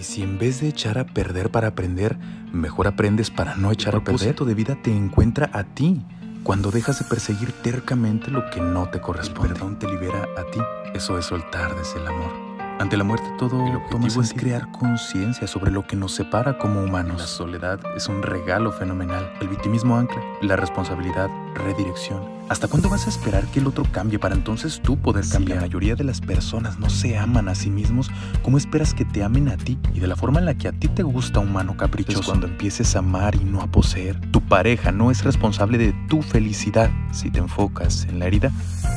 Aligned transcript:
Y 0.00 0.02
si 0.02 0.22
en 0.22 0.38
vez 0.38 0.62
de 0.62 0.68
echar 0.68 0.96
a 0.96 1.04
perder 1.04 1.50
para 1.50 1.68
aprender, 1.68 2.16
mejor 2.54 2.86
aprendes 2.86 3.28
para 3.28 3.56
no 3.56 3.70
echar 3.70 3.94
a 3.94 4.02
perder, 4.02 4.34
tu 4.34 4.46
de 4.46 4.54
vida 4.54 4.78
te 4.82 4.90
encuentra 4.90 5.50
a 5.52 5.62
ti. 5.64 6.02
Cuando 6.42 6.70
dejas 6.70 7.00
de 7.00 7.04
perseguir 7.04 7.52
tercamente 7.52 8.30
lo 8.30 8.48
que 8.48 8.62
no 8.62 8.88
te 8.88 8.98
corresponde, 8.98 9.48
el 9.48 9.54
perdón 9.56 9.78
te 9.78 9.86
libera 9.86 10.26
a 10.38 10.50
ti. 10.50 10.60
Eso 10.94 11.18
es 11.18 11.26
soltar 11.26 11.76
desde 11.76 12.00
el 12.00 12.06
amor. 12.06 12.49
Ante 12.80 12.96
la 12.96 13.04
muerte 13.04 13.28
todo 13.38 13.66
el 13.66 13.76
objetivo 13.76 14.22
es 14.22 14.32
crear 14.32 14.72
conciencia 14.72 15.46
sobre 15.46 15.70
lo 15.70 15.86
que 15.86 15.96
nos 15.96 16.12
separa 16.12 16.56
como 16.56 16.82
humanos. 16.82 17.20
La 17.20 17.26
soledad 17.26 17.78
es 17.94 18.08
un 18.08 18.22
regalo 18.22 18.72
fenomenal. 18.72 19.30
El 19.42 19.48
victimismo 19.48 19.98
ancla, 19.98 20.22
la 20.40 20.56
responsabilidad 20.56 21.28
redirección. 21.56 22.22
¿Hasta 22.48 22.68
cuándo 22.68 22.88
vas 22.88 23.06
a 23.06 23.10
esperar 23.10 23.44
que 23.48 23.60
el 23.60 23.66
otro 23.66 23.84
cambie 23.92 24.18
para 24.18 24.34
entonces 24.34 24.80
tú 24.80 24.96
poder 24.96 25.28
cambiar? 25.28 25.58
la 25.58 25.64
mayoría 25.66 25.94
de 25.94 26.04
las 26.04 26.22
personas 26.22 26.78
no 26.78 26.88
se 26.88 27.18
aman 27.18 27.50
a 27.50 27.54
sí 27.54 27.68
mismos, 27.68 28.10
¿cómo 28.42 28.56
esperas 28.56 28.94
que 28.94 29.04
te 29.04 29.22
amen 29.22 29.50
a 29.50 29.58
ti? 29.58 29.78
Y 29.92 30.00
de 30.00 30.06
la 30.06 30.16
forma 30.16 30.38
en 30.38 30.46
la 30.46 30.54
que 30.54 30.68
a 30.68 30.72
ti 30.72 30.88
te 30.88 31.02
gusta 31.02 31.38
un 31.40 31.52
mano 31.52 31.76
caprichoso. 31.76 32.24
Cuando 32.24 32.46
empieces 32.46 32.96
a 32.96 33.00
amar 33.00 33.34
y 33.34 33.44
no 33.44 33.60
a 33.60 33.66
poseer. 33.66 34.18
Tu 34.30 34.40
pareja 34.40 34.90
no 34.90 35.10
es 35.10 35.22
responsable 35.22 35.76
de 35.76 35.92
tu 36.08 36.22
felicidad. 36.22 36.88
Si 37.12 37.30
te 37.30 37.40
enfocas 37.40 38.06
en 38.06 38.20
la 38.20 38.26
herida, 38.26 38.50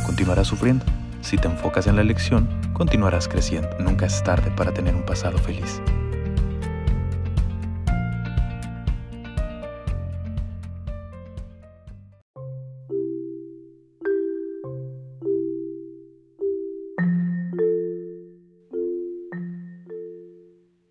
continuarás 0.05 0.47
sufriendo. 0.47 0.85
Si 1.19 1.35
te 1.35 1.49
enfocas 1.49 1.87
en 1.87 1.97
la 1.97 2.03
lección, 2.03 2.47
continuarás 2.73 3.27
creciendo. 3.27 3.69
Nunca 3.79 4.05
es 4.07 4.23
tarde 4.23 4.51
para 4.51 4.73
tener 4.73 4.95
un 4.95 5.05
pasado 5.05 5.37
feliz. 5.37 5.81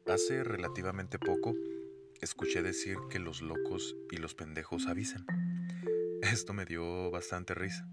Hace 0.06 0.44
relativamente 0.44 1.18
poco 1.18 1.54
escuché 2.20 2.62
decir 2.62 2.96
que 3.10 3.18
los 3.18 3.42
locos 3.42 3.96
y 4.10 4.18
los 4.18 4.34
pendejos 4.34 4.86
avisan. 4.86 5.24
Esto 6.22 6.52
me 6.52 6.64
dio 6.66 7.10
bastante 7.10 7.54
risa. 7.54 7.88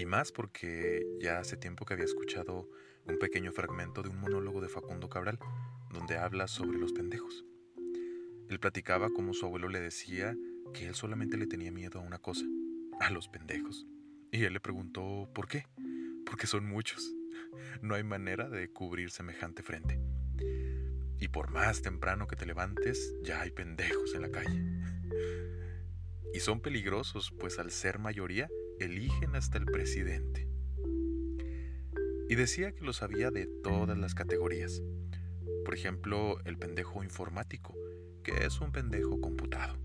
Y 0.00 0.06
más 0.06 0.32
porque 0.32 1.06
ya 1.20 1.40
hace 1.40 1.58
tiempo 1.58 1.84
que 1.84 1.92
había 1.92 2.06
escuchado 2.06 2.66
un 3.04 3.18
pequeño 3.18 3.52
fragmento 3.52 4.02
de 4.02 4.08
un 4.08 4.18
monólogo 4.18 4.62
de 4.62 4.70
Facundo 4.70 5.10
Cabral, 5.10 5.38
donde 5.92 6.16
habla 6.16 6.48
sobre 6.48 6.78
los 6.78 6.94
pendejos. 6.94 7.44
Él 8.48 8.58
platicaba 8.58 9.10
cómo 9.10 9.34
su 9.34 9.44
abuelo 9.44 9.68
le 9.68 9.78
decía 9.78 10.34
que 10.72 10.86
él 10.86 10.94
solamente 10.94 11.36
le 11.36 11.46
tenía 11.46 11.70
miedo 11.70 11.98
a 11.98 12.02
una 12.02 12.18
cosa, 12.18 12.46
a 12.98 13.10
los 13.10 13.28
pendejos. 13.28 13.86
Y 14.32 14.44
él 14.44 14.54
le 14.54 14.60
preguntó 14.60 15.28
por 15.34 15.48
qué. 15.48 15.66
Porque 16.24 16.46
son 16.46 16.64
muchos. 16.64 17.14
No 17.82 17.94
hay 17.94 18.02
manera 18.02 18.48
de 18.48 18.70
cubrir 18.70 19.10
semejante 19.10 19.62
frente. 19.62 20.00
Y 21.18 21.28
por 21.28 21.50
más 21.50 21.82
temprano 21.82 22.26
que 22.26 22.36
te 22.36 22.46
levantes, 22.46 23.14
ya 23.22 23.42
hay 23.42 23.50
pendejos 23.50 24.14
en 24.14 24.22
la 24.22 24.30
calle. 24.30 24.64
Y 26.32 26.40
son 26.40 26.62
peligrosos, 26.62 27.34
pues 27.38 27.58
al 27.58 27.70
ser 27.70 27.98
mayoría, 27.98 28.48
eligen 28.80 29.36
hasta 29.36 29.58
el 29.58 29.66
presidente. 29.66 30.48
Y 32.28 32.34
decía 32.34 32.72
que 32.72 32.84
los 32.84 33.02
había 33.02 33.30
de 33.30 33.46
todas 33.46 33.98
las 33.98 34.14
categorías. 34.14 34.82
Por 35.64 35.74
ejemplo, 35.74 36.38
el 36.44 36.56
pendejo 36.56 37.04
informático, 37.04 37.74
que 38.22 38.46
es 38.46 38.60
un 38.60 38.72
pendejo 38.72 39.20
computado. 39.20 39.76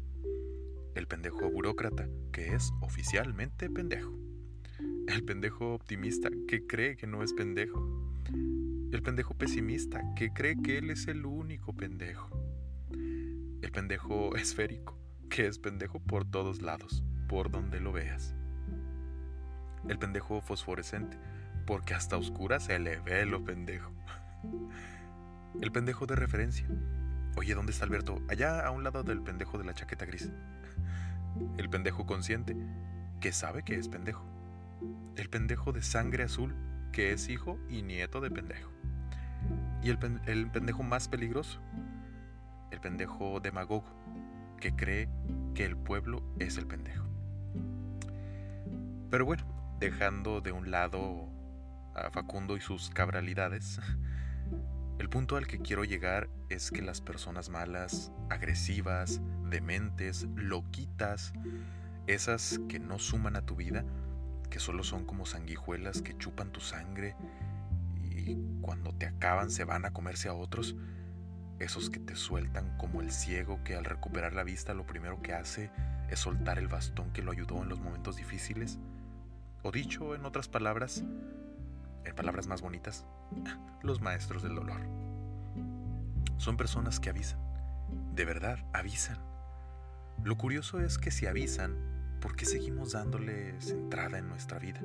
El 0.93 1.07
pendejo 1.07 1.49
burócrata, 1.49 2.07
que 2.31 2.53
es 2.53 2.71
oficialmente 2.81 3.69
pendejo. 3.69 4.17
El 5.07 5.25
pendejo 5.25 5.73
optimista, 5.73 6.29
que 6.47 6.65
cree 6.65 6.95
que 6.95 7.07
no 7.07 7.23
es 7.23 7.33
pendejo. 7.33 7.83
El 8.91 9.01
pendejo 9.03 9.33
pesimista, 9.33 10.01
que 10.15 10.31
cree 10.31 10.55
que 10.61 10.77
él 10.77 10.89
es 10.89 11.07
el 11.07 11.25
único 11.25 11.73
pendejo. 11.73 12.29
El 13.61 13.71
pendejo 13.71 14.35
esférico, 14.35 14.97
que 15.29 15.47
es 15.47 15.59
pendejo 15.59 15.99
por 15.99 16.23
todos 16.23 16.61
lados, 16.61 17.03
por 17.27 17.51
donde 17.51 17.81
lo 17.81 17.91
veas 17.91 18.35
el 19.87 19.97
pendejo 19.99 20.41
fosforescente, 20.41 21.17
porque 21.65 21.93
hasta 21.93 22.17
oscura 22.17 22.59
se 22.59 22.79
le 22.79 22.99
ve 22.99 23.25
lo 23.25 23.43
pendejo. 23.43 23.91
El 25.61 25.71
pendejo 25.71 26.05
de 26.05 26.17
referencia. 26.17 26.67
Oye, 27.37 27.55
¿dónde 27.55 27.71
está 27.71 27.85
Alberto? 27.85 28.21
Allá 28.27 28.65
a 28.65 28.71
un 28.71 28.83
lado 28.83 29.03
del 29.03 29.21
pendejo 29.21 29.57
de 29.57 29.63
la 29.63 29.73
chaqueta 29.73 30.05
gris. 30.05 30.29
El 31.57 31.69
pendejo 31.69 32.05
consciente, 32.05 32.57
que 33.21 33.31
sabe 33.31 33.63
que 33.63 33.75
es 33.75 33.87
pendejo. 33.87 34.25
El 35.15 35.29
pendejo 35.29 35.71
de 35.71 35.81
sangre 35.81 36.23
azul, 36.23 36.53
que 36.91 37.13
es 37.13 37.29
hijo 37.29 37.57
y 37.69 37.83
nieto 37.83 38.19
de 38.19 38.31
pendejo. 38.31 38.69
Y 39.81 39.89
el, 39.89 39.99
el 40.25 40.49
pendejo 40.49 40.83
más 40.83 41.07
peligroso, 41.07 41.61
el 42.71 42.79
pendejo 42.81 43.39
demagogo, 43.39 43.85
que 44.59 44.75
cree 44.75 45.07
que 45.53 45.63
el 45.63 45.77
pueblo 45.77 46.23
es 46.39 46.57
el 46.57 46.65
pendejo. 46.67 47.05
Pero 49.09 49.25
bueno, 49.25 49.54
dejando 49.79 50.41
de 50.41 50.51
un 50.51 50.71
lado 50.71 51.29
a 51.95 52.09
Facundo 52.11 52.57
y 52.57 52.61
sus 52.61 52.89
cabralidades, 52.89 53.79
el 54.99 55.09
punto 55.09 55.37
al 55.37 55.47
que 55.47 55.59
quiero 55.59 55.83
llegar 55.83 56.29
es 56.49 56.71
que 56.71 56.81
las 56.81 57.01
personas 57.01 57.49
malas, 57.49 58.11
agresivas, 58.29 59.21
dementes, 59.49 60.27
loquitas, 60.35 61.33
esas 62.07 62.59
que 62.69 62.79
no 62.79 62.99
suman 62.99 63.35
a 63.35 63.45
tu 63.45 63.55
vida, 63.55 63.83
que 64.49 64.59
solo 64.59 64.83
son 64.83 65.05
como 65.05 65.25
sanguijuelas 65.25 66.01
que 66.01 66.17
chupan 66.17 66.51
tu 66.51 66.61
sangre 66.61 67.15
y 68.03 68.37
cuando 68.61 68.93
te 68.93 69.07
acaban 69.07 69.49
se 69.49 69.63
van 69.63 69.85
a 69.85 69.91
comerse 69.91 70.29
a 70.29 70.33
otros, 70.33 70.75
esos 71.59 71.89
que 71.89 71.99
te 71.99 72.15
sueltan 72.15 72.77
como 72.77 73.01
el 73.01 73.11
ciego 73.11 73.63
que 73.63 73.75
al 73.75 73.85
recuperar 73.85 74.33
la 74.33 74.43
vista 74.43 74.73
lo 74.73 74.85
primero 74.85 75.21
que 75.21 75.33
hace 75.33 75.71
es 76.09 76.19
soltar 76.19 76.59
el 76.59 76.67
bastón 76.67 77.11
que 77.11 77.21
lo 77.21 77.31
ayudó 77.31 77.61
en 77.63 77.69
los 77.69 77.79
momentos 77.79 78.17
difíciles, 78.17 78.77
o 79.65 79.71
dicho 79.71 80.13
en 80.13 80.25
otras 80.25 80.47
palabras, 80.47 81.03
en 82.03 82.15
palabras 82.15 82.45
más 82.45 82.61
bonitas, 82.61 83.03
los 83.81 83.99
maestros 83.99 84.43
del 84.43 84.53
dolor. 84.53 84.79
Son 86.37 86.55
personas 86.55 86.99
que 86.99 87.09
avisan, 87.09 87.39
de 88.13 88.25
verdad 88.25 88.59
avisan. 88.73 89.17
Lo 90.23 90.37
curioso 90.37 90.79
es 90.79 90.99
que 90.99 91.09
si 91.09 91.25
avisan, 91.25 91.75
¿por 92.21 92.35
qué 92.35 92.45
seguimos 92.45 92.91
dándoles 92.91 93.71
entrada 93.71 94.19
en 94.19 94.29
nuestra 94.29 94.59
vida? 94.59 94.81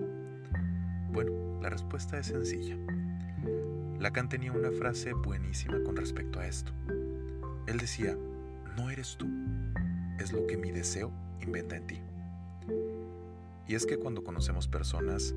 Bueno, 1.12 1.60
la 1.60 1.68
respuesta 1.68 2.18
es 2.18 2.28
sencilla. 2.28 2.78
Lacan 3.98 4.30
tenía 4.30 4.52
una 4.52 4.70
frase 4.70 5.12
buenísima 5.12 5.76
con 5.84 5.94
respecto 5.94 6.40
a 6.40 6.46
esto. 6.46 6.72
Él 7.66 7.76
decía, 7.76 8.16
no 8.78 8.88
eres 8.88 9.18
tú, 9.18 9.28
es 10.18 10.32
lo 10.32 10.46
que 10.46 10.56
mi 10.56 10.70
deseo 10.70 11.12
inventa 11.42 11.76
en 11.76 11.86
ti. 11.86 12.00
Y 13.70 13.76
es 13.76 13.86
que 13.86 13.98
cuando 13.98 14.24
conocemos 14.24 14.66
personas, 14.66 15.32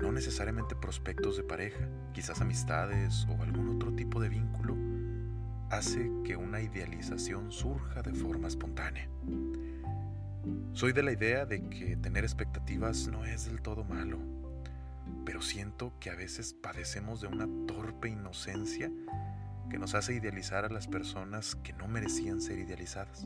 no 0.00 0.10
necesariamente 0.10 0.74
prospectos 0.74 1.36
de 1.36 1.44
pareja, 1.44 1.88
quizás 2.12 2.40
amistades 2.40 3.24
o 3.30 3.40
algún 3.40 3.68
otro 3.68 3.94
tipo 3.94 4.20
de 4.20 4.28
vínculo, 4.28 4.76
hace 5.70 6.10
que 6.24 6.34
una 6.34 6.60
idealización 6.60 7.52
surja 7.52 8.02
de 8.02 8.14
forma 8.14 8.48
espontánea. 8.48 9.08
Soy 10.72 10.92
de 10.92 11.04
la 11.04 11.12
idea 11.12 11.46
de 11.46 11.68
que 11.68 11.96
tener 11.96 12.24
expectativas 12.24 13.06
no 13.06 13.24
es 13.24 13.44
del 13.44 13.62
todo 13.62 13.84
malo, 13.84 14.18
pero 15.24 15.40
siento 15.40 15.92
que 16.00 16.10
a 16.10 16.16
veces 16.16 16.54
padecemos 16.54 17.20
de 17.20 17.28
una 17.28 17.46
torpe 17.68 18.08
inocencia 18.08 18.90
que 19.70 19.78
nos 19.78 19.94
hace 19.94 20.14
idealizar 20.14 20.64
a 20.64 20.68
las 20.68 20.88
personas 20.88 21.54
que 21.54 21.72
no 21.74 21.86
merecían 21.86 22.40
ser 22.40 22.58
idealizadas. 22.58 23.24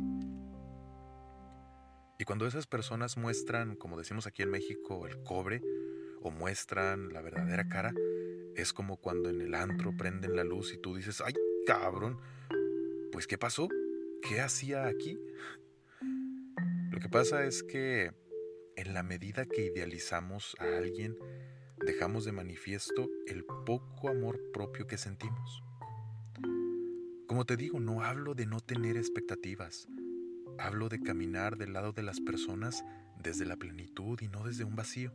Y 2.18 2.24
cuando 2.24 2.46
esas 2.46 2.66
personas 2.66 3.16
muestran, 3.16 3.76
como 3.76 3.98
decimos 3.98 4.26
aquí 4.26 4.42
en 4.42 4.50
México, 4.50 5.06
el 5.06 5.22
cobre, 5.22 5.62
o 6.22 6.30
muestran 6.30 7.12
la 7.12 7.20
verdadera 7.20 7.68
cara, 7.68 7.92
es 8.54 8.72
como 8.72 8.96
cuando 8.96 9.28
en 9.28 9.42
el 9.42 9.54
antro 9.54 9.94
prenden 9.96 10.34
la 10.34 10.44
luz 10.44 10.72
y 10.72 10.78
tú 10.78 10.96
dices, 10.96 11.22
ay, 11.24 11.34
cabrón, 11.66 12.18
pues 13.12 13.26
¿qué 13.26 13.36
pasó? 13.36 13.68
¿Qué 14.22 14.40
hacía 14.40 14.86
aquí? 14.86 15.18
Lo 16.90 16.98
que 17.00 17.08
pasa 17.10 17.44
es 17.44 17.62
que 17.62 18.12
en 18.76 18.94
la 18.94 19.02
medida 19.02 19.44
que 19.44 19.66
idealizamos 19.66 20.56
a 20.58 20.78
alguien, 20.78 21.16
dejamos 21.84 22.24
de 22.24 22.32
manifiesto 22.32 23.10
el 23.26 23.44
poco 23.44 24.08
amor 24.08 24.40
propio 24.52 24.86
que 24.86 24.96
sentimos. 24.96 25.62
Como 27.26 27.44
te 27.44 27.56
digo, 27.56 27.80
no 27.80 28.02
hablo 28.02 28.34
de 28.34 28.46
no 28.46 28.60
tener 28.60 28.96
expectativas, 28.96 29.88
Hablo 30.58 30.88
de 30.88 31.00
caminar 31.00 31.56
del 31.56 31.72
lado 31.72 31.92
de 31.92 32.02
las 32.02 32.20
personas 32.20 32.84
desde 33.22 33.44
la 33.44 33.56
plenitud 33.56 34.18
y 34.20 34.28
no 34.28 34.44
desde 34.44 34.64
un 34.64 34.74
vacío. 34.74 35.12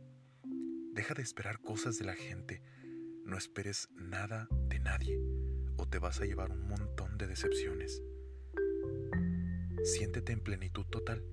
Deja 0.92 1.14
de 1.14 1.22
esperar 1.22 1.60
cosas 1.60 1.98
de 1.98 2.04
la 2.04 2.14
gente. 2.14 2.62
No 3.24 3.36
esperes 3.36 3.88
nada 3.96 4.48
de 4.68 4.78
nadie 4.78 5.20
o 5.76 5.88
te 5.88 5.98
vas 5.98 6.20
a 6.20 6.26
llevar 6.26 6.50
un 6.52 6.68
montón 6.68 7.18
de 7.18 7.26
decepciones. 7.26 8.02
Siéntete 9.82 10.32
en 10.32 10.40
plenitud 10.40 10.86
total 10.86 11.24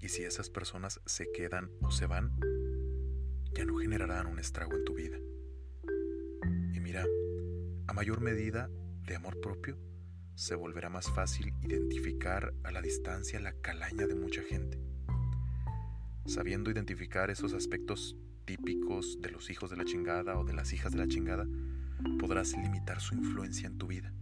y 0.00 0.08
si 0.08 0.22
esas 0.22 0.48
personas 0.48 1.00
se 1.06 1.30
quedan 1.32 1.70
o 1.82 1.90
se 1.90 2.06
van, 2.06 2.38
ya 3.52 3.64
no 3.64 3.76
generarán 3.78 4.26
un 4.26 4.38
estrago 4.38 4.76
en 4.76 4.84
tu 4.84 4.94
vida. 4.94 5.18
Y 6.72 6.80
mira, 6.80 7.04
a 7.88 7.92
mayor 7.92 8.20
medida 8.20 8.70
de 9.06 9.16
amor 9.16 9.40
propio, 9.40 9.76
se 10.34 10.54
volverá 10.54 10.88
más 10.88 11.10
fácil 11.10 11.52
identificar 11.62 12.54
a 12.64 12.70
la 12.70 12.80
distancia 12.80 13.40
la 13.40 13.52
calaña 13.52 14.06
de 14.06 14.14
mucha 14.14 14.42
gente. 14.42 14.80
Sabiendo 16.26 16.70
identificar 16.70 17.30
esos 17.30 17.52
aspectos 17.52 18.16
típicos 18.44 19.20
de 19.20 19.30
los 19.30 19.50
hijos 19.50 19.70
de 19.70 19.76
la 19.76 19.84
chingada 19.84 20.38
o 20.38 20.44
de 20.44 20.54
las 20.54 20.72
hijas 20.72 20.92
de 20.92 20.98
la 20.98 21.08
chingada, 21.08 21.46
podrás 22.18 22.56
limitar 22.56 23.00
su 23.00 23.14
influencia 23.14 23.66
en 23.66 23.78
tu 23.78 23.86
vida. 23.86 24.12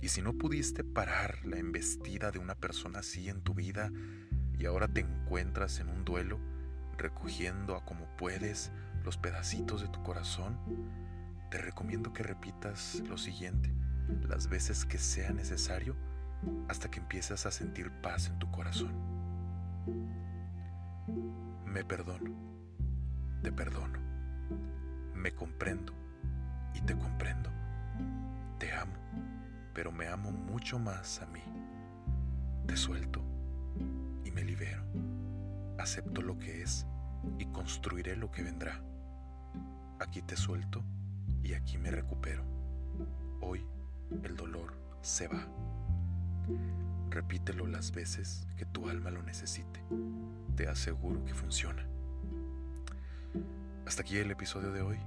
Y 0.00 0.08
si 0.08 0.22
no 0.22 0.32
pudiste 0.32 0.84
parar 0.84 1.44
la 1.44 1.58
embestida 1.58 2.30
de 2.30 2.38
una 2.38 2.54
persona 2.54 3.00
así 3.00 3.28
en 3.28 3.42
tu 3.42 3.54
vida 3.54 3.90
y 4.58 4.64
ahora 4.64 4.88
te 4.88 5.00
encuentras 5.00 5.80
en 5.80 5.88
un 5.88 6.04
duelo, 6.04 6.38
recogiendo 6.96 7.76
a 7.76 7.84
como 7.84 8.16
puedes 8.16 8.72
los 9.04 9.18
pedacitos 9.18 9.82
de 9.82 9.88
tu 9.88 10.02
corazón, 10.02 10.58
te 11.50 11.58
recomiendo 11.58 12.12
que 12.12 12.22
repitas 12.22 13.02
lo 13.08 13.18
siguiente 13.18 13.70
las 14.28 14.48
veces 14.48 14.84
que 14.84 14.98
sea 14.98 15.30
necesario 15.32 15.96
hasta 16.68 16.90
que 16.90 17.00
empieces 17.00 17.46
a 17.46 17.50
sentir 17.50 17.90
paz 17.90 18.28
en 18.28 18.38
tu 18.38 18.50
corazón. 18.50 18.92
Me 21.64 21.84
perdono, 21.84 22.30
te 23.42 23.52
perdono, 23.52 23.98
me 25.14 25.32
comprendo 25.32 25.92
y 26.74 26.80
te 26.80 26.96
comprendo. 26.96 27.50
Te 28.58 28.72
amo, 28.72 28.92
pero 29.74 29.92
me 29.92 30.06
amo 30.08 30.30
mucho 30.32 30.78
más 30.78 31.22
a 31.22 31.26
mí. 31.26 31.42
Te 32.66 32.76
suelto 32.76 33.22
y 34.24 34.30
me 34.30 34.44
libero. 34.44 34.84
Acepto 35.78 36.22
lo 36.22 36.38
que 36.38 36.62
es 36.62 36.86
y 37.38 37.46
construiré 37.46 38.16
lo 38.16 38.30
que 38.30 38.42
vendrá. 38.42 38.82
Aquí 39.98 40.22
te 40.22 40.36
suelto 40.36 40.84
y 41.42 41.54
aquí 41.54 41.78
me 41.78 41.90
recupero. 41.90 42.44
Hoy 43.40 43.66
el 44.22 44.36
dolor 44.36 44.74
se 45.02 45.28
va. 45.28 45.46
Repítelo 47.10 47.66
las 47.66 47.92
veces 47.92 48.46
que 48.56 48.64
tu 48.64 48.88
alma 48.88 49.10
lo 49.10 49.22
necesite. 49.22 49.82
Te 50.56 50.68
aseguro 50.68 51.24
que 51.24 51.34
funciona. 51.34 51.86
Hasta 53.86 54.02
aquí 54.02 54.18
el 54.18 54.30
episodio 54.30 54.72
de 54.72 54.82
hoy. 54.82 54.98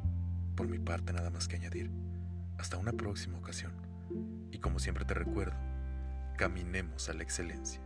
Por 0.55 0.67
mi 0.67 0.79
parte 0.79 1.13
nada 1.13 1.29
más 1.29 1.47
que 1.47 1.55
añadir. 1.55 1.91
Hasta 2.57 2.77
una 2.77 2.91
próxima 2.91 3.37
ocasión. 3.37 3.71
Y 4.51 4.59
como 4.59 4.79
siempre 4.79 5.05
te 5.05 5.13
recuerdo, 5.13 5.55
caminemos 6.37 7.09
a 7.09 7.13
la 7.13 7.23
excelencia. 7.23 7.81